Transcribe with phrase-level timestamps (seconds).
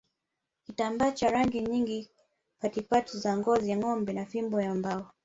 [0.63, 2.09] Kitambaa cha rangi nyingi
[2.59, 5.11] patipati za ngozi ya ngombe na fimbo ya mbao